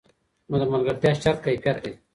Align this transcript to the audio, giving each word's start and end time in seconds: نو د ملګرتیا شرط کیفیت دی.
نو 0.49 0.55
د 0.61 0.63
ملګرتیا 0.71 1.11
شرط 1.21 1.39
کیفیت 1.45 1.77
دی. 1.83 1.93